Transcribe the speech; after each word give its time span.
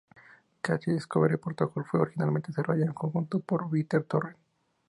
Cache 0.63 0.91
Discovery 0.93 1.37
Protocol 1.37 1.85
fue 1.85 1.99
originalmente 1.99 2.47
desarrollado 2.47 2.87
en 2.87 2.93
conjunto 2.95 3.39
por 3.39 3.69
BitTorrent, 3.69 4.35
Inc. 4.35 4.43